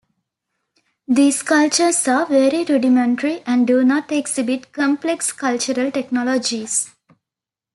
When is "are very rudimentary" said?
2.07-3.43